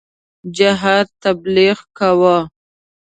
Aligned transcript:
جهاد 0.57 1.07
تبلیغ 1.23 1.77
کاوه. 1.97 2.37